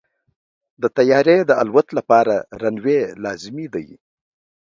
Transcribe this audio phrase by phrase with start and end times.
[0.81, 3.87] د طیارې د الوت لپاره رنوی لازمي دی.